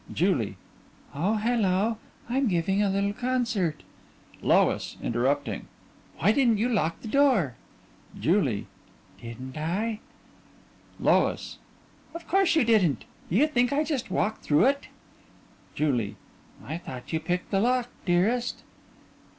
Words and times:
JULIE: 0.11 0.57
Oh, 1.13 1.35
hello. 1.35 1.99
I'm 2.27 2.47
giving 2.47 2.81
a 2.81 2.89
little 2.89 3.13
concert 3.13 3.83
LOIS: 4.41 4.97
(Interrupting) 4.99 5.67
Why 6.17 6.31
didn't 6.31 6.57
you 6.57 6.69
lock 6.69 7.01
the 7.01 7.07
door? 7.07 7.53
JULIE: 8.19 8.65
Didn't 9.21 9.57
I? 9.57 9.99
LOIS: 10.99 11.59
Of 12.15 12.27
course 12.27 12.55
you 12.55 12.63
didn't. 12.63 13.05
Do 13.29 13.35
you 13.35 13.45
think 13.45 13.71
I 13.71 13.83
just 13.83 14.09
walked 14.09 14.41
through 14.43 14.65
it? 14.65 14.87
JULIE: 15.75 16.15
I 16.65 16.79
thought 16.79 17.13
you 17.13 17.19
picked 17.19 17.51
the 17.51 17.59
lock, 17.59 17.87
dearest. 18.03 18.63